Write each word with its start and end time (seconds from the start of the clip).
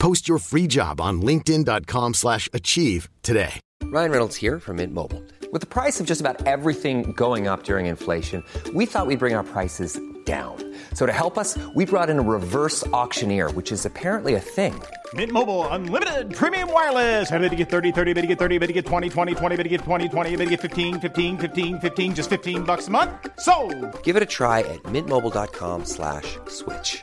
Post 0.00 0.28
your 0.28 0.38
free 0.38 0.66
job 0.66 1.00
on 1.00 1.22
linkedin.com/achieve 1.22 2.14
slash 2.14 2.48
achieve 2.52 3.08
today. 3.22 3.60
Ryan 3.84 4.10
Reynolds 4.10 4.36
here 4.36 4.58
from 4.60 4.76
Mint 4.76 4.94
Mobile. 4.94 5.22
With 5.52 5.62
the 5.62 5.66
price 5.66 6.00
of 6.00 6.06
just 6.06 6.20
about 6.20 6.46
everything 6.46 7.12
going 7.12 7.48
up 7.48 7.64
during 7.64 7.86
inflation, 7.86 8.44
we 8.72 8.86
thought 8.86 9.06
we'd 9.08 9.18
bring 9.18 9.34
our 9.34 9.42
prices 9.42 9.98
down. 10.24 10.56
So 10.94 11.06
to 11.06 11.12
help 11.12 11.36
us, 11.36 11.58
we 11.74 11.84
brought 11.86 12.08
in 12.08 12.18
a 12.18 12.22
reverse 12.22 12.86
auctioneer, 12.88 13.50
which 13.52 13.72
is 13.72 13.84
apparently 13.86 14.34
a 14.34 14.40
thing. 14.40 14.80
Mint 15.14 15.32
Mobile 15.32 15.66
unlimited 15.68 16.32
premium 16.34 16.72
wireless. 16.72 17.28
Have 17.30 17.42
to 17.42 17.56
get 17.56 17.68
30, 17.68 17.90
30, 17.90 18.12
bit 18.12 18.20
to 18.20 18.26
get 18.28 18.38
30, 18.38 18.58
bit 18.58 18.68
to 18.68 18.72
get 18.72 18.86
20, 18.86 19.08
20, 19.08 19.34
20, 19.34 19.56
bit 19.56 19.62
to 19.64 19.68
get 19.68 19.80
20, 19.80 20.08
20, 20.08 20.30
bit 20.36 20.44
to 20.44 20.50
get 20.50 20.60
15, 20.60 21.00
15, 21.00 21.38
15, 21.38 21.80
15 21.80 22.14
just 22.14 22.30
15 22.30 22.62
bucks 22.62 22.86
a 22.86 22.90
month. 22.90 23.10
So, 23.40 23.54
Give 24.04 24.16
it 24.16 24.22
a 24.22 24.26
try 24.38 24.60
at 24.60 24.80
mintmobile.com 24.84 25.84
slash 25.84 26.38
switch. 26.46 27.02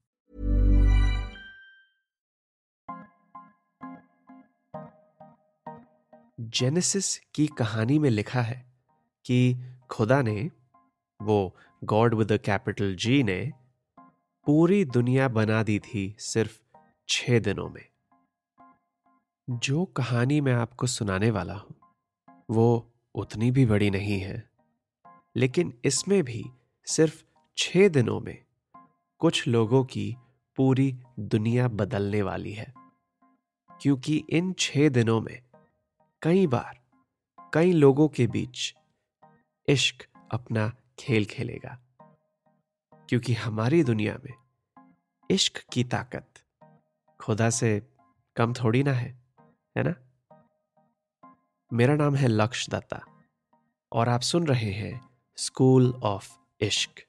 Genesis 6.41 7.17
की 7.35 7.47
कहानी 7.47 7.99
में 7.99 8.09
लिखा 8.09 8.41
है 8.41 8.65
कि 9.25 9.57
खुदा 9.89 10.21
ने, 10.21 10.51
वो 11.21 11.55
God 11.83 12.13
with 12.13 12.31
capital 12.45 12.95
G 12.95 13.23
ने, 13.23 13.51
पूरी 14.45 14.85
दुनिया 14.85 15.27
बना 15.27 15.63
दी 15.63 15.79
थी 15.79 16.15
सिर्फ़ 16.19 16.59
छह 17.09 17.39
दिनों 17.39 17.69
में। 17.69 17.85
जो 19.49 19.85
कहानी 19.85 20.41
मैं 20.41 20.53
आपको 20.53 20.87
सुनाने 20.87 21.31
वाला 21.31 21.53
हूँ, 21.53 21.75
वो 22.49 22.91
उतनी 23.15 23.51
भी 23.51 23.65
बड़ी 23.65 23.89
नहीं 23.89 24.19
है, 24.19 24.49
लेकिन 25.35 25.73
इसमें 25.85 26.23
भी 26.23 26.45
सिर्फ़ 26.85 27.23
छह 27.57 27.87
दिनों 27.87 28.19
में 28.19 28.37
कुछ 29.19 29.47
लोगों 29.47 29.83
की 29.83 30.15
पूरी 30.55 30.99
दुनिया 31.19 31.67
बदलने 31.67 32.21
वाली 32.21 32.53
है, 32.53 32.73
क्योंकि 33.81 34.23
इन 34.29 34.53
छह 34.59 34.89
दिनों 34.89 35.21
में 35.21 35.41
कई 36.23 36.47
बार, 36.47 36.79
कई 37.53 37.71
लोगों 37.71 38.07
के 38.07 38.27
बीच 38.27 38.75
इश्क 39.67 40.07
अपना 40.31 40.75
खेल 40.99 41.25
खेलेगा। 41.25 41.79
क्योंकि 43.09 43.33
हमारी 43.33 43.83
दुनिया 43.83 44.19
में 44.25 44.33
इश्क 45.29 45.63
की 45.73 45.83
ताकत 45.83 46.33
खुदा 47.19 47.49
से 47.49 47.87
कम 48.35 48.53
थोड़ी 48.53 48.83
ना 48.83 48.91
है 48.91 49.21
है 49.77 49.83
ना? 49.83 49.95
मेरा 51.73 51.95
नाम 51.95 52.15
है 52.15 52.27
लक्ष्य 52.27 52.71
दत्ता 52.71 53.05
और 53.91 54.09
आप 54.09 54.21
सुन 54.21 54.47
रहे 54.47 54.71
हैं 54.71 55.09
स्कूल 55.37 55.99
ऑफ़ 56.03 56.37
इश्क। 56.61 57.03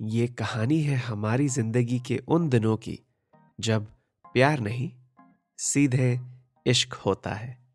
ये 0.00 0.28
कहानी 0.28 0.80
है 0.82 0.96
हमारी 0.96 1.48
ज़िंदगी 1.48 1.98
के 1.98 2.18
उन 2.18 2.48
दिनों 2.48 2.76
की 2.76 3.00
जब 3.60 3.86
प्यार 4.32 4.60
नहीं, 4.60 4.92
सीधे 5.58 6.20
इश्क 6.66 6.92
होता 6.92 7.34
है। 7.34 7.65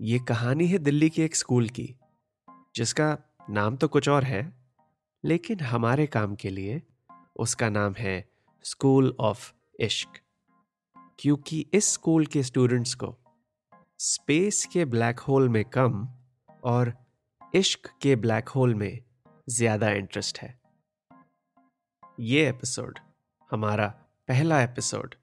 ये 0.00 0.18
कहानी 0.18 0.66
है 0.66 0.78
दिल्ली 0.78 1.08
के 1.10 1.24
एक 1.24 1.34
स्कूल 1.36 1.68
की, 1.68 1.94
जिसका 2.76 3.16
नाम 3.50 3.76
तो 3.76 3.88
कुछ 3.88 4.08
और 4.08 4.24
है, 4.24 4.52
लेकिन 5.24 5.60
हमारे 5.60 6.06
काम 6.06 6.34
के 6.34 6.50
लिए 6.50 6.80
उसका 7.36 7.68
नाम 7.70 7.94
है 7.94 8.14
स्कूल 8.64 9.14
ऑफ़ 9.20 9.52
इश्क। 9.80 10.20
क्योंकि 11.18 11.66
इस 11.74 11.92
स्कूल 11.92 12.26
के 12.26 12.42
स्टूडेंट्स 12.42 12.94
को 12.94 13.14
स्पेस 13.98 14.64
के 14.72 14.84
ब्लैक 14.84 15.18
होल 15.18 15.48
में 15.48 15.64
कम 15.64 16.08
और 16.64 16.92
इश्क 17.54 17.90
के 18.02 18.16
ब्लैक 18.16 18.48
होल 18.48 18.74
में 18.74 19.00
ज़्यादा 19.48 19.90
इंटरेस्ट 19.90 20.38
है। 20.38 20.58
ये 22.20 22.48
एपिसोड, 22.48 22.98
हमारा 23.50 23.86
पहला 24.28 24.62
एपिसोड, 24.62 25.14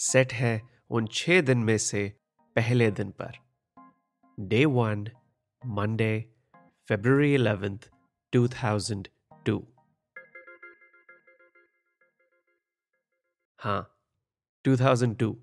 सेट 0.00 0.32
है 0.32 0.60
उन 0.90 1.06
छह 1.06 1.40
दिन 1.40 1.58
में 1.58 1.76
से 1.78 2.08
पहले 2.56 2.90
दिन 2.90 3.10
पर। 3.10 3.45
Day 4.40 4.64
one 4.64 5.08
Monday 5.66 6.34
February 6.88 7.34
eleventh 7.34 7.78
2002 8.32 9.62
हाँ 13.58 14.00
2002 14.64 15.36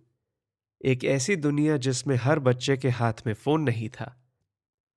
एक 0.85 1.03
ऐसी 1.03 1.35
दुनिया 1.35 1.77
जिसमें 1.77 2.15
हर 2.15 2.39
बच्चे 2.39 2.77
के 2.77 2.89
हाथ 2.89 3.13
में 3.27 3.33
फ़ोन 3.33 3.61
नहीं 3.61 3.89
था 3.89 4.23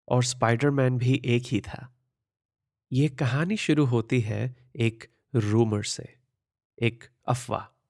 और 0.07 0.23
स्पाइडरमैन 0.23 0.97
भी 0.97 1.21
एक 1.25 1.43
ही 1.45 1.61
था। 1.61 1.95
यह 2.93 3.15
कहानी 3.19 3.57
शुरू 3.57 3.85
होती 3.85 4.21
है 4.21 4.71
एक 4.75 5.03
रूमर 5.35 5.83
से, 5.83 6.17
एक 6.81 7.03
अफवाह। 7.27 7.83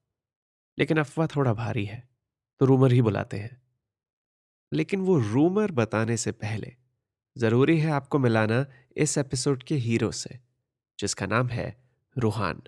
लेकिन 0.78 0.98
अफवाह 0.98 1.26
थोड़ा 1.26 1.54
भारी 1.54 1.84
है 1.84 2.08
तो 2.58 2.66
रूमर 2.66 2.92
ही 2.92 3.02
बुलाते 3.02 3.36
हैं। 3.36 3.65
लेकिन 4.72 5.00
वो 5.00 5.18
रूमर 5.18 5.70
बताने 5.70 6.16
से 6.16 6.32
पहले 6.32 6.76
ज़रूरी 7.38 7.80
है 7.80 7.90
आपको 7.90 8.18
मिलाना 8.18 8.66
इस 8.96 9.18
एपिसोड 9.18 9.62
के 9.62 9.74
हीरो 9.74 10.12
से, 10.12 10.40
जिसका 10.98 11.26
नाम 11.26 11.48
है 11.48 11.90
रूहान। 12.18 12.62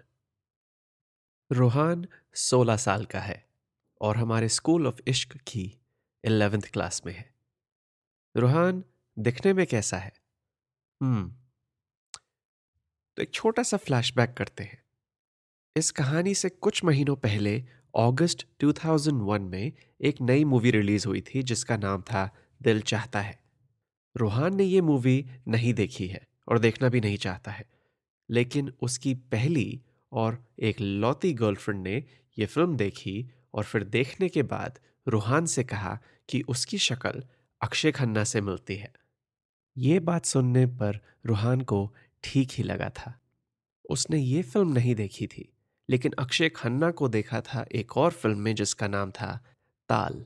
रूहान 1.53 2.09
16 2.35 2.77
साल 2.77 3.05
का 3.05 3.21
है 3.21 3.49
और 4.01 4.17
हमारे 4.17 4.49
स्कूल 4.49 4.87
ऑफ़ 4.87 5.01
इश्क 5.09 5.37
की 5.37 5.79
इलेवेंथ 6.25 6.63
क्लास 6.63 7.03
में 7.07 7.15
है। 7.15 7.35
रूहान, 8.37 8.85
दिखने 9.19 9.53
में 9.53 9.67
कैसा 9.67 9.99
है? 9.99 10.13
हम्म। 11.03 11.35
तो 13.17 13.23
एक 13.23 13.31
छोटा 13.31 13.63
सा 13.63 13.77
फ्लैशबैक 13.77 14.35
करते 14.35 14.65
हैं। 14.65 14.85
इस 15.77 15.91
कहानी 15.91 16.35
से 16.35 16.49
कुछ 16.49 16.85
महीनों 16.85 17.17
पहले 17.17 17.65
अगस्त 17.99 18.47
2001 18.61 19.43
में 19.43 19.73
एक 20.01 20.17
नई 20.21 20.45
मूवी 20.45 20.71
रिलीज़ 20.71 21.09
हुई 21.09 21.21
थी, 21.21 21.43
जिसका 21.43 21.77
नाम 21.77 22.03
था 22.03 22.31
दिल 22.63 22.81
चाहता 22.81 23.21
है। 23.21 23.41
रोहान 24.17 24.57
ने 24.57 24.65
ये 24.65 24.81
मूवी 24.81 25.27
नहीं 25.49 25.75
देखी 25.75 26.07
है 26.07 26.27
और 26.49 26.59
देखना 26.59 26.89
भी 26.89 27.01
नहीं 27.01 27.17
चाहता 27.17 27.51
है। 27.51 27.65
लेकिन 28.31 28.73
उसकी 28.83 29.15
पहली 29.15 29.83
और 30.13 30.45
एक 30.59 30.81
लौती 30.81 31.33
गर्लफ्रेंड 31.33 31.83
ने 31.83 32.05
यह 32.39 32.47
फ़िल्म 32.47 32.77
देखी 32.77 33.31
और 33.55 33.65
फिर 33.65 33.85
देखने 33.85 34.29
के 34.29 34.43
बाद 34.43 34.79
रूहान 35.09 35.47
से 35.47 35.65
कहा 35.65 35.99
कि 36.29 36.43
उसकी 36.49 36.79
शक्ल 36.79 37.25
अक्षय 37.63 37.93
खन्ना 37.93 38.25
से 38.25 38.41
मिलती 38.41 38.77
है। 38.77 38.93
ये 39.79 40.01
बात 40.01 40.25
सुनने 40.25 40.67
पर 40.67 41.01
रूहान 41.27 41.61
को 41.61 41.95
ठीक 42.25 42.49
ही 42.53 42.65
लगा 42.65 42.89
था। 42.89 43.21
उसने 43.91 44.19
ये 44.19 44.43
फ़िल्म 44.43 44.73
नहीं 44.73 44.95
देखी 44.95 45.27
थी। 45.27 45.53
लेकिन 45.89 46.13
अक्षय 46.19 46.49
खन्ना 46.49 46.91
को 46.91 47.09
देखा 47.09 47.41
था 47.41 47.65
एक 47.73 47.97
और 47.97 48.11
फ़िल्म 48.13 48.39
में 48.39 48.55
जिसका 48.55 48.89
नाम 48.89 49.11
था 49.11 49.33
ताल। 49.89 50.25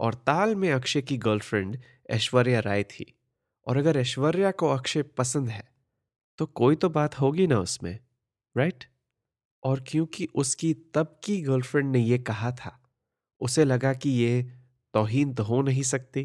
और 0.00 0.14
ताल 0.16 0.54
में 0.56 0.70
अक्षय 0.72 1.02
की 1.02 1.16
गर्लफ्रेंड 1.18 1.78
ऐश्वर्या 2.10 2.60
राय 2.60 2.82
थी। 2.84 3.14
और 3.66 3.76
अगर 3.76 3.96
ऐश्वर्या 3.96 4.50
को 4.50 4.68
अक्षय 4.68 5.02
पसंद 5.18 5.48
है 5.48 5.66
तो 6.38 6.46
कोई 6.46 6.76
तो 6.76 6.88
बात 6.90 7.20
होगी 7.20 7.46
ना 7.46 7.58
उसमें 7.58 7.98
राइट 8.56 8.84
और 9.62 9.84
क्योंकि 9.88 10.28
उसकी 10.34 10.72
तब 10.94 11.18
की 11.24 11.40
गर्लफ्रेंड 11.42 11.90
ने 11.92 11.98
यह 12.00 12.22
कहा 12.22 12.50
था, 12.52 12.78
उसे 13.40 13.64
लगा 13.64 13.92
कि 13.94 14.10
ये 14.10 14.42
तोहीन 14.94 15.34
तो 15.34 15.42
हो 15.44 15.60
नहीं 15.62 15.82
सकती, 15.82 16.24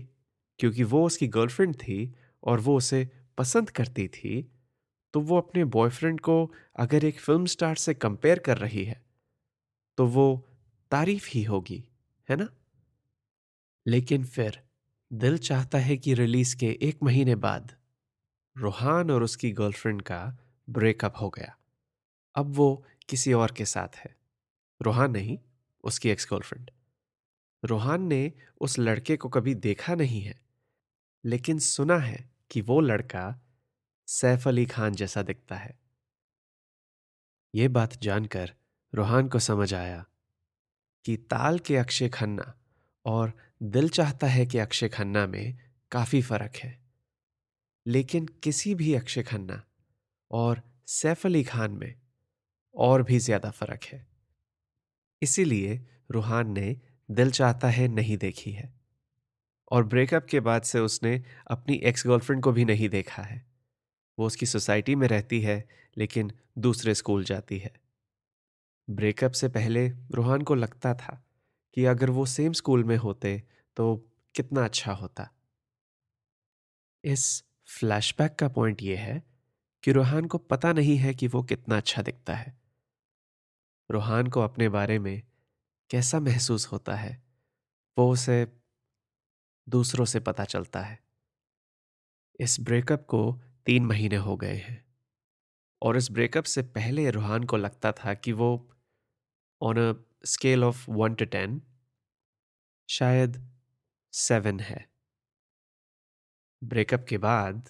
क्योंकि 0.60 0.84
वो 0.84 1.06
उसकी 1.06 1.28
गर्लफ्रेंड 1.28 1.76
थी 1.76 2.14
और 2.44 2.60
वो 2.60 2.78
उसे 2.78 3.10
पसंद 3.38 3.70
करती 3.70 4.08
थी 4.08 4.53
तो 5.14 5.20
वो 5.20 5.38
अपने 5.38 5.64
बॉयफ्रेंड 5.66 6.20
को 6.20 6.54
अगर 6.76 7.06
एक 7.06 7.20
फ़िल्म 7.20 7.46
स्टार 7.46 7.76
से 7.76 7.94
कंपेयर 7.94 8.40
कर 8.40 8.58
रही 8.58 8.84
है 8.84 9.06
तो 9.98 10.08
वो 10.08 10.48
तारीफ़ 10.92 11.30
ही 11.30 11.44
होगी, 11.44 11.84
है 12.30 12.36
ना? 12.36 12.48
लेकिन 13.88 14.26
फिर 14.26 14.62
दिल 15.14 15.38
चाहता 15.38 15.78
है 15.78 15.98
कि 15.98 16.14
रिलीज़ 16.14 16.56
के 16.58 16.80
एक 16.82 17.04
महीने 17.04 17.36
बाद 17.36 17.76
रूहान 18.58 19.12
और 19.12 19.24
उसकी 19.24 19.52
गर्लफ्रेंड 19.52 20.02
का 20.02 20.38
ब्रेकअप 20.70 21.14
हो 21.22 21.30
गया। 21.30 21.58
अब 22.36 22.54
वो 22.56 22.86
किसी 23.10 23.34
और 23.34 23.52
के 23.52 23.66
साथ 23.66 23.96
है। 23.96 24.16
रूहान 24.82 25.12
नहीं, 25.12 25.40
उसकी 25.84 26.10
एक्स 26.10 26.28
गर्लफ्रेंड 26.32 26.72
रूहान 27.64 28.02
ने 28.02 28.34
उस 28.62 28.80
लड़के 28.80 29.18
को 29.18 29.30
कभी 29.30 29.56
देखा 29.56 29.96
नहीं 29.96 30.22
है, 30.22 30.42
लेकिन 31.26 31.60
सुना 31.60 31.98
है 31.98 32.30
कि 32.52 32.62
वो 32.62 32.80
लड़का 32.82 33.40
सैफ 34.14 34.48
अली 34.48 34.66
खान 34.66 34.94
जैसा 34.94 35.22
दिखता 35.22 35.56
है। 35.56 35.78
यह 37.54 37.70
बात 37.70 37.94
जानकर 38.04 38.54
रूहान 38.94 39.28
को 39.28 39.40
समझ 39.40 39.74
आया 39.74 40.04
कि 41.06 41.16
ताल 41.18 41.60
के 41.60 41.78
अक्षय 41.78 42.10
खन्ना 42.10 42.54
और 43.06 43.34
दिल 43.64 43.90
चाहता 43.90 44.28
है 44.28 44.46
कि 44.46 44.58
अक्षय 44.58 44.90
खन्ना 44.90 45.26
में 45.28 45.58
काफ़ी 45.92 46.22
फ़र्क 46.22 46.56
है। 46.56 46.78
लेकिन 47.86 48.26
किसी 48.44 48.76
भी 48.76 48.94
अक्षय 48.96 49.24
खन्ना 49.24 49.62
और 50.32 50.62
सैफ 50.88 51.26
अली 51.26 51.44
खान 51.44 51.72
में 51.72 51.94
और 52.76 53.04
भी 53.04 53.20
ज़्यादा 53.20 53.50
फ़र्क 53.52 53.84
है। 53.84 54.06
इसीलिए 55.22 55.80
रूहान 56.12 56.52
ने 56.52 56.76
दिल 57.10 57.32
चाहता 57.32 57.68
है 57.70 57.88
नहीं 57.88 58.18
देखी 58.18 58.52
है 58.52 58.74
और 59.72 59.84
ब्रेकअप 59.84 60.26
के 60.26 60.40
बाद 60.40 60.64
से 60.64 60.80
उसने 60.80 61.24
अपनी 61.48 61.76
एक्स 61.86 62.08
गर्लफ्रेंड 62.08 62.44
को 62.44 62.52
भी 62.52 62.66
नहीं 62.66 62.90
देखा 62.90 63.24
है। 63.24 63.53
वो 64.18 64.26
उसकी 64.28 64.46
सोसाइटी 64.46 64.96
में 64.96 65.08
रहती 65.08 65.42
है, 65.42 65.64
लेकिन 65.98 66.32
दूसरे 66.58 66.96
स्कूल 66.96 67.24
जाती 67.24 67.58
है। 67.58 67.74
ब्रेकअप 68.90 69.32
से 69.32 69.50
पहले 69.50 69.88
रूहान 69.90 70.42
को 70.42 70.56
लगता 70.56 70.94
था 70.94 71.22
कि 71.74 71.86
अगर 71.86 72.10
वो 72.10 72.26
सेम 72.26 72.54
स्कूल 72.54 72.84
में 72.84 72.98
होते 72.98 73.44
तो 73.78 73.96
कितना 74.36 74.66
अच्छा 74.66 74.94
होता। 74.94 75.30
इस 77.04 77.44
फ्लैशबैक 77.68 78.36
का 78.36 78.48
पॉइंट 78.48 78.82
यह 78.82 79.00
है 79.00 79.24
कि 79.84 79.92
रूहान 79.92 80.26
को 80.26 80.38
पता 80.38 80.74
नहीं 80.74 80.98
है 80.98 81.14
कि 81.14 81.28
वो 81.28 81.44
कितना 81.44 81.78
अच्छा 81.78 82.02
दिखता 82.02 82.36
है। 82.36 82.58
रूहान 83.90 84.28
को 84.28 84.42
अपने 84.42 84.70
बारे 84.70 85.00
में 85.00 85.22
कैसा 85.90 86.20
महसूस 86.20 86.68
होता 86.68 86.96
है, 86.96 87.22
वो 87.98 88.12
उसे 88.12 88.46
दूसरों 89.68 90.06
से 90.06 90.20
पता 90.20 90.46
चलता 90.46 90.82
है। 90.82 91.00
इस 92.40 92.60
ब्रेकअप 92.60 93.06
को 93.06 93.42
तीन 93.66 93.86
महीने 93.86 94.16
हो 94.16 94.38
गए 94.38 94.56
हैं। 94.56 94.86
और 95.82 95.98
इस 95.98 96.12
ब्रेकअप 96.12 96.44
से 96.44 96.62
पहले 96.62 97.10
रूहान 97.12 97.44
को 97.44 97.58
लगता 97.58 97.92
था 97.92 98.14
कि 98.14 98.32
वो 98.32 98.70
on 99.62 99.78
a 99.78 99.94
scale 100.26 100.64
of 100.64 100.92
one 100.92 101.16
to 101.16 101.26
ten 101.26 101.62
शायद 102.90 103.52
सेवन 104.14 104.60
है। 104.60 104.90
ब्रेकअप 106.64 107.06
के 107.10 107.18
बाद 107.18 107.70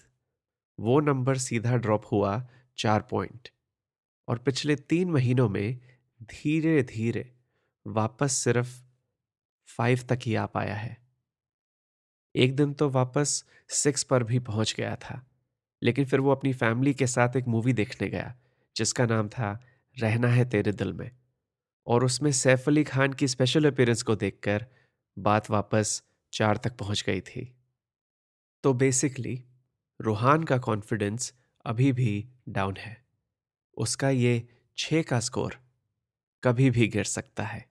वो 0.80 1.00
नंबर 1.00 1.38
सीधा 1.38 1.76
ड्रॉप 1.76 2.02
हुआ 2.12 2.48
चार 2.78 3.02
पॉइंट 3.02 3.48
और 4.28 4.38
पिछले 4.38 4.76
तीन 4.76 5.10
महीनों 5.10 5.48
में 5.48 5.80
धीरे 6.22 6.82
धीरे 6.82 7.32
वापस 7.86 8.32
सिर्फ़ 8.32 8.82
फाइव 9.68 10.00
तक 10.08 10.18
ही 10.22 10.34
आ 10.34 10.46
पाया 10.46 10.74
है। 10.74 10.96
एक 12.34 12.56
दिन 12.56 12.72
तो 12.74 12.90
वापस 12.90 13.44
सिक्स 13.68 14.02
पर 14.02 14.24
भी 14.24 14.38
पहुँच 14.38 14.74
गया 14.78 14.96
था। 14.96 15.33
लेकिन 15.84 16.04
फिर 16.04 16.20
वो 16.20 16.30
अपनी 16.30 16.52
फैमिली 16.52 16.94
के 16.94 17.06
साथ 17.06 17.36
एक 17.36 17.48
मूवी 17.48 17.72
देखने 17.72 18.08
गया, 18.08 18.36
जिसका 18.76 19.06
नाम 19.06 19.28
था 19.28 19.60
रहना 19.98 20.28
है 20.28 20.48
तेरे 20.48 20.72
दिल 20.72 20.92
में। 20.92 21.10
और 21.86 22.04
उसमें 22.04 22.32
सैफ 22.32 22.68
अली 22.68 22.84
खान 22.84 23.12
की 23.12 23.28
स्पेशल 23.28 23.70
अपीयरेंस 23.70 24.02
को 24.02 24.16
देखकर 24.16 24.66
बात 25.18 25.50
वापस 25.50 26.02
चार 26.32 26.56
तक 26.56 26.76
पहुँच 26.76 27.02
गई 27.02 27.20
थी। 27.20 27.56
तो 28.62 28.74
बेसिकली 28.74 29.44
रूहान 30.00 30.42
का 30.42 30.58
कॉन्फिडेंस 30.58 31.34
अभी 31.64 31.92
भी 31.92 32.28
डाउन 32.48 32.76
है। 32.76 33.04
उसका 33.74 34.10
ये 34.10 34.48
छ 34.76 34.94
का 34.94 35.20
स्कोर 35.20 35.58
कभी 36.42 36.70
भी 36.70 36.88
गिर 36.88 37.04
सकता 37.04 37.42
है। 37.42 37.68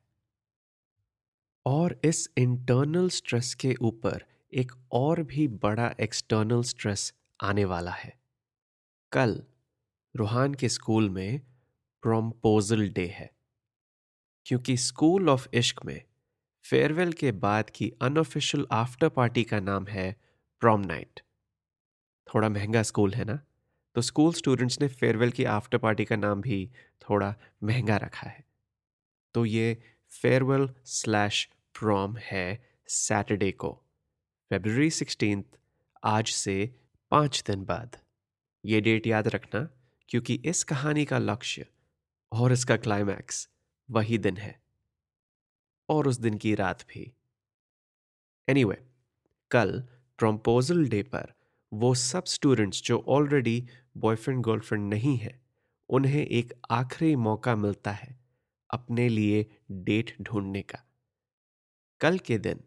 और 1.66 2.02
इस 2.04 2.30
इंटरनल 2.38 3.10
स्ट्रेस 3.10 3.56
के 3.56 3.76
ऊपर 3.82 4.24
एक 4.54 4.72
और 4.92 5.24
भी 5.24 5.48
बड़ा 5.48 5.96
एक्सटर्नल 6.00 6.64
स्ट्रेस 6.64 7.14
आने 7.40 7.66
वाला 7.66 7.92
है। 7.92 8.14
कल 9.12 9.42
रूहान 10.16 10.54
के 10.54 10.70
स्कूल 10.70 11.10
में 11.10 11.40
प्रोम्पोजल 12.04 12.90
डे 12.90 13.06
है, 13.08 13.30
क्योंकि 14.46 14.78
स्कूल 14.78 15.30
ऑफ़ 15.30 15.48
इश्क 15.54 15.84
में 15.86 16.04
फेयरवेल 16.66 17.14
के 17.14 17.32
बाद 17.32 17.70
की 17.70 17.92
अनऑफिशियल 18.02 18.66
आफ्टर 18.72 19.10
पार्टी 19.10 19.44
का 19.44 19.60
नाम 19.60 19.88
है 19.88 20.16
प्रॉम 20.62 20.82
नाइट। 20.82 21.20
थोड़ा 22.28 22.50
महँगा 22.50 22.84
स्कूल 22.84 23.14
है 23.14 23.26
ना? 23.26 23.40
तो 23.96 24.02
स्कूल 24.02 24.34
स्टूडेंट्स 24.34 24.80
ने 24.82 24.88
फेयरवेल 24.88 25.32
की 25.32 25.44
आफ्टर 25.46 25.78
पार्टी 25.78 26.06
का 26.06 26.16
नाम 26.16 26.42
भी 26.42 26.70
थोड़ा 27.02 27.34
महँगा 27.64 27.98
रखा 27.98 28.30
है। 28.30 28.44
तो 29.36 29.46
ये 29.46 29.82
फेयरवेल 30.12 30.70
स्लैश 30.86 31.50
प्रॉम 31.76 32.18
है 32.22 32.64
सैटरडे 32.90 33.52
को 33.52 33.72
फेब्रवरी 34.52 34.90
सिक्सटीन, 34.92 35.44
आज 36.04 36.28
से 36.28 36.56
पाँच 37.14 37.44
दिन 37.48 37.66
बाद। 37.66 37.98
ये 38.66 38.82
डेट 38.82 39.08
याद 39.08 39.28
रखना 39.28 39.70
क्योंकि 40.10 40.34
इस 40.34 40.64
कहानी 40.64 41.06
का 41.06 41.18
लक्ष्य 41.18 41.66
और 42.32 42.52
इसका 42.52 42.78
क्लाइमैक्स 42.78 43.50
वही 43.92 44.18
दिन 44.18 44.38
है। 44.38 44.62
और 45.90 46.08
उस 46.08 46.18
दिन 46.18 46.38
की 46.38 46.56
रात 46.56 46.84
भी। 46.84 47.14
एनीवे 48.50 48.76
anyway, 48.76 48.94
कल 49.52 49.82
प्रम्पोजल 50.18 50.90
डे 50.90 51.04
पर 51.04 51.34
वो 51.74 51.96
सब 51.96 52.24
स्टूडेंट्स 52.24 52.84
जो 52.84 53.06
ऑलरेडी 53.08 53.68
बॉयफ्रेंड 53.98 54.44
गर्लफ्रेंड 54.44 54.94
नहीं 54.94 55.18
है 55.18 55.42
उन्हें 55.90 56.28
एक 56.28 56.54
आखिरी 56.72 57.16
मौका 57.16 57.56
मिलता 57.56 57.92
है 57.92 58.20
अपने 58.70 59.10
लिए 59.10 59.58
डेट 59.72 60.16
ढूँढने 60.22 60.62
का। 60.62 60.86
कल 62.02 62.18
के 62.18 62.38
दिन 62.38 62.64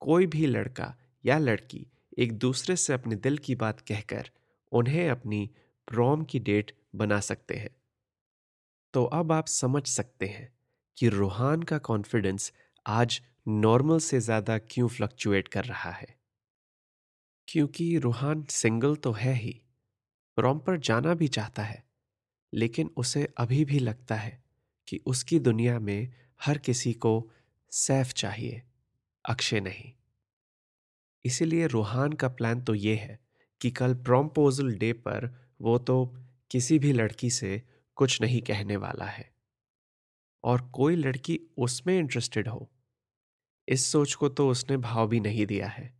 कोई 0.00 0.26
भी 0.26 0.46
लड़का 0.46 0.98
या 1.24 1.38
लड़की 1.38 1.86
एक 2.20 2.32
दूसरे 2.38 2.76
से 2.76 2.92
अपने 2.92 3.16
दिल 3.16 3.38
की 3.38 3.54
बात 3.54 3.80
कहकर 3.80 4.30
उन्हें 4.72 5.08
अपनी 5.10 5.48
प्रोम 5.88 6.24
की 6.24 6.38
डेट 6.38 6.72
बना 6.94 7.20
सकते 7.20 7.54
हैं। 7.54 7.70
तो 8.94 9.04
अब 9.04 9.32
आप 9.32 9.46
समझ 9.46 9.86
सकते 9.86 10.26
हैं 10.26 10.48
कि 10.96 11.08
रूहान 11.08 11.62
का 11.62 11.78
कॉन्फिडेंस 11.78 12.52
आज 12.86 13.20
नॉर्मल 13.48 13.98
से 13.98 14.20
ज़्यादा 14.20 14.58
क्यों 14.58 14.88
फ्लक्चुएट 14.88 15.48
कर 15.48 15.64
रहा 15.64 15.90
है। 15.90 16.16
क्योंकि 17.48 17.96
रूहान 17.98 18.44
सिंगल 18.50 18.96
तो 18.96 19.12
है 19.12 19.32
ही, 19.34 19.60
प्रोम 20.36 20.58
पर 20.58 20.76
जाना 20.78 21.14
भी 21.14 21.28
चाहता 21.28 21.62
है, 21.62 21.82
लेकिन 22.52 22.90
उसे 22.96 23.28
अभी 23.38 23.64
भी 23.64 23.78
लगता 23.78 24.14
है 24.14 24.42
कि 24.88 25.00
उसकी 25.06 25.38
दुनिया 25.38 25.78
में 25.78 26.12
हर 26.40 26.58
किसी 26.58 26.92
को 26.92 27.30
सैफ 27.72 28.12
चाहिए, 28.12 28.62
अक्षय 29.24 29.60
नहीं। 29.60 29.92
इसीलिए 31.24 31.66
रूहान 31.66 32.12
का 32.12 32.28
प्लान 32.28 32.62
तो 32.62 32.74
ये 32.74 32.94
है 32.96 33.18
कि 33.60 33.70
कल 33.70 33.94
प्रोम्पोजल 33.94 34.72
डे 34.74 34.92
पर 34.92 35.28
वो 35.60 35.78
तो 35.78 36.04
किसी 36.50 36.78
भी 36.78 36.92
लड़की 36.92 37.30
से 37.30 37.62
कुछ 37.96 38.20
नहीं 38.20 38.40
कहने 38.42 38.76
वाला 38.76 39.04
है। 39.04 39.30
और 40.44 40.62
कोई 40.70 40.96
लड़की 40.96 41.38
उसमें 41.58 41.98
इंटरेस्टेड 41.98 42.48
हो, 42.48 42.70
इस 43.68 43.86
सोच 43.92 44.14
को 44.14 44.28
तो 44.28 44.48
उसने 44.48 44.76
भाव 44.76 45.08
भी 45.08 45.20
नहीं 45.20 45.46
दिया 45.46 45.68
है। 45.68 45.92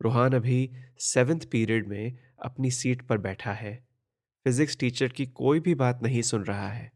रूहान 0.00 0.32
अभी 0.32 0.70
सेवेंथ 0.98 1.40
पीरियड 1.52 1.88
में 1.88 2.18
अपनी 2.38 2.70
सीट 2.70 3.02
पर 3.02 3.18
बैठा 3.18 3.52
है। 3.52 3.74
फिजिक्स 4.46 4.76
टीचर 4.76 5.08
की 5.08 5.26
कोई 5.26 5.60
भी 5.60 5.74
बात 5.74 6.02
नहीं 6.02 6.22
सुन 6.22 6.44
रहा 6.44 6.68
है, 6.68 6.90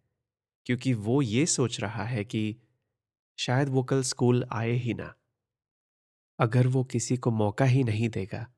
क्योंकि 0.66 0.92
वो 0.94 1.20
ये 1.22 1.46
सोच 1.46 1.80
रहा 1.80 2.04
है 2.04 2.24
कि 2.24 2.56
शायद 3.38 3.68
वो 3.68 3.82
कल 3.82 4.02
स्कूल 4.02 4.44
आए 4.52 4.72
ही 4.72 4.94
ना। 4.94 5.14
अगर 6.38 6.66
वो 6.66 6.85
किसी 6.85 7.16
को 7.16 7.30
मौका 7.30 7.64
ही 7.64 7.85
नहीं 7.85 8.09
देगा 8.09 8.52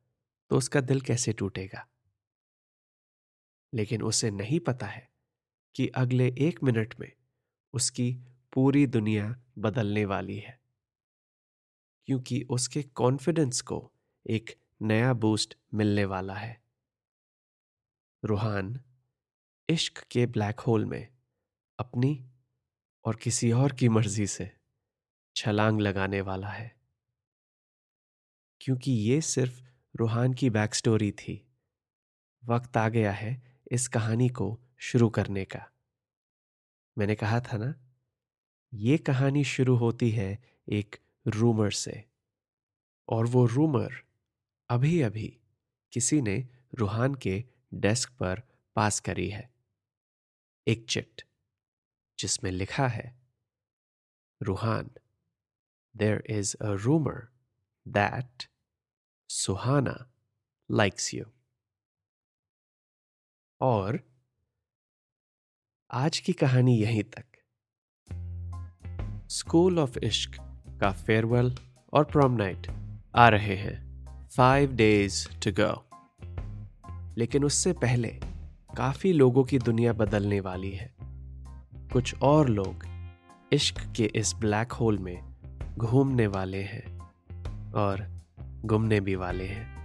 तो 0.51 0.57
उसका 0.57 0.81
दिल 0.81 1.01
कैसे 1.01 1.33
टूटेगा? 1.33 1.89
लेकिन 3.75 4.03
उसे 4.03 4.31
नहीं 4.31 4.61
पता 4.61 4.87
है 4.87 5.11
कि 5.75 5.89
अगले 5.89 6.35
एक 6.39 6.63
मिनट 6.63 7.01
में 7.01 7.13
उसकी 7.73 8.21
पूरी 8.53 8.87
दुनिया 8.87 9.43
बदलने 9.59 10.05
वाली 10.05 10.39
है। 10.39 10.61
क्योंकि 12.07 12.47
उसके 12.51 12.83
कॉन्फिडेंस 12.83 13.61
को 13.61 13.93
एक 14.31 14.59
नया 14.83 15.13
बूस्ट 15.15 15.57
मिलने 15.75 16.05
वाला 16.05 16.35
है। 16.35 16.63
रूहान 18.25 18.81
इश्क 19.69 19.99
के 19.99 20.27
ब्लैक 20.27 20.61
होल 20.61 20.85
में 20.85 21.09
अपनी 21.79 22.31
और 23.05 23.17
किसी 23.17 23.53
और 23.53 23.73
की 23.73 23.89
मर्ज़ी 23.89 24.27
से 24.27 24.51
छलांग 25.37 25.81
लगाने 25.81 26.21
वाला 26.21 26.49
है। 26.49 26.80
क्योंकि 28.61 28.93
ये 28.93 29.21
सिर्फ़ 29.21 29.63
रूहान 29.97 30.35
की 30.35 30.51
बैक 30.51 30.75
स्टोरी 30.75 31.13
थी। 31.13 31.47
वक्त 32.45 32.77
आ 32.77 32.89
गया 32.89 33.13
है 33.13 33.61
इस 33.73 33.89
कहानी 33.89 34.29
को 34.29 34.61
शुरू 34.79 35.09
करने 35.09 35.45
का। 35.45 35.71
मैंने 36.99 37.15
कहा 37.15 37.41
था 37.41 37.57
ना, 37.57 37.75
ये 38.75 38.99
कहानी 38.99 39.45
शुरू 39.45 39.77
होती 39.77 40.11
है 40.11 40.39
एक 40.69 40.97
रूमर 41.27 41.71
से। 41.71 42.05
और 43.09 43.27
वो 43.27 43.47
रूमर 43.47 43.95
अभी 44.71 45.01
अभी 45.01 45.41
किसी 45.93 46.21
ने 46.21 46.49
रूहान 46.75 47.15
के 47.15 47.45
डेस्क 47.75 48.13
पर 48.13 48.43
पास 48.77 49.01
करी 49.01 49.31
है। 49.31 49.55
एक 50.69 50.87
चिट, 50.91 51.23
जिसमें 52.19 52.51
लिखा 52.51 52.89
है, 52.89 53.21
Ruhan 54.43 54.91
there 55.97 56.23
is 56.31 56.57
a 56.57 56.73
rumour 56.73 57.29
that 57.89 58.50
Suhana 59.33 60.11
likes 60.71 61.15
you 61.15 61.25
और 63.61 64.01
आज 65.91 66.19
की 66.19 66.33
कहानी 66.33 66.79
यहीं 66.79 67.03
तक। 67.03 67.25
स्कूल 69.31 69.79
ऑफ़ 69.79 69.99
इश्क 69.99 70.63
का 70.81 70.93
फेयरवेल 70.93 71.57
और 71.93 72.05
प्रॉम 72.05 72.33
नाइट 72.33 72.67
आ 73.15 73.29
रहे 73.29 73.57
हैं। 73.57 74.05
फाइव 74.29 74.73
डेज़ 74.73 75.29
टू 75.45 75.53
गो 75.53 75.91
लेकिन 77.19 77.45
उससे 77.45 77.73
पहले 77.73 78.21
काफ़ी 78.77 79.13
लोगों 79.13 79.45
की 79.45 79.59
दुनिया 79.59 79.93
बदलने 79.93 80.41
वाली 80.41 80.71
है। 80.71 80.95
कुछ 81.75 82.15
और 82.23 82.49
लोग 82.49 82.85
इश्क 83.53 83.93
के 83.97 84.05
इस 84.05 84.35
ब्लैक 84.35 84.73
होल 84.73 84.99
में 84.99 85.37
घूमने 85.79 86.27
वाले 86.27 86.63
हैं। 86.63 86.99
और 87.73 88.20
घूमने 88.65 89.01
भी 89.01 89.15
वाले 89.15 89.47
हैं। 89.47 89.81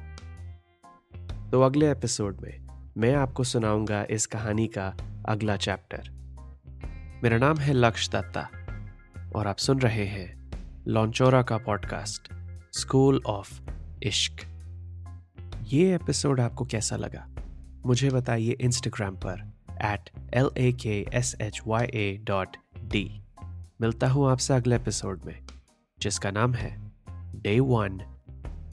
तो 1.52 1.62
अगले 1.62 1.92
एपिसोड 1.92 2.42
में 2.42 2.66
मैं 2.98 3.16
आपको 3.16 3.44
सुनाऊँगा 3.44 4.06
इस 4.10 4.26
कहानी 4.26 4.68
का 4.68 4.98
अगला 5.26 5.56
चैप्टर। 5.58 6.10
मेरा 7.24 7.38
नाम 7.38 7.58
है 7.58 7.74
लक्ष्य 7.74 8.12
दत्ता 8.12 8.50
और 9.36 9.48
आप 9.48 9.58
सुन 9.58 9.80
रहे 9.80 10.06
हैं 10.06 10.52
लॉन्चोरा 10.88 11.42
का 11.44 11.58
पॉडकास्ट, 11.58 12.34
स्कूल 12.72 13.22
ऑफ़ 13.26 13.62
इश्क। 14.04 14.46
ये 15.64 15.96
एपिसोड 15.96 16.40
आपको 16.40 16.66
कैसा 16.66 16.96
लगा? 16.96 17.28
मुझे 17.86 18.10
बताइए 18.10 18.52
इंस्टाग्राम 18.52 19.16
पर 19.16 19.54
at 19.72 20.10
L 20.34 20.50
A 20.58 20.72
K 20.72 21.06
S 21.14 21.36
H 21.42 21.62
Y 21.68 21.86
A 21.86 22.18
dot 22.24 22.58
D 22.80 23.24
मिलता 23.82 24.08
हूँ 24.08 24.32
आपसे 24.32 24.54
अगले 24.54 24.76
एपिसोड 24.76 25.22
में, 25.26 25.40
जिसका 26.00 26.32
नाम 26.32 26.54
है 26.54 26.92
day 27.36 27.60
one 27.60 28.15